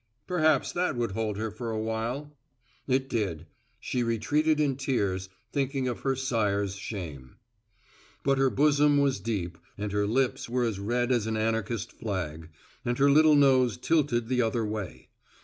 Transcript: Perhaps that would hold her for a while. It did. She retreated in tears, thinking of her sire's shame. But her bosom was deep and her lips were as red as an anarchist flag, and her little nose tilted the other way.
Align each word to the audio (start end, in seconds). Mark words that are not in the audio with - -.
Perhaps 0.25 0.71
that 0.71 0.95
would 0.95 1.11
hold 1.11 1.37
her 1.37 1.51
for 1.51 1.69
a 1.69 1.79
while. 1.79 2.35
It 2.87 3.07
did. 3.07 3.45
She 3.79 4.01
retreated 4.01 4.59
in 4.59 4.75
tears, 4.75 5.29
thinking 5.53 5.87
of 5.87 5.99
her 5.99 6.15
sire's 6.15 6.73
shame. 6.75 7.35
But 8.23 8.39
her 8.39 8.49
bosom 8.49 8.97
was 8.97 9.19
deep 9.19 9.59
and 9.77 9.91
her 9.91 10.07
lips 10.07 10.49
were 10.49 10.63
as 10.63 10.79
red 10.79 11.11
as 11.11 11.27
an 11.27 11.37
anarchist 11.37 11.91
flag, 11.91 12.49
and 12.83 12.97
her 12.97 13.11
little 13.11 13.35
nose 13.35 13.77
tilted 13.77 14.27
the 14.27 14.41
other 14.41 14.65
way. 14.65 15.09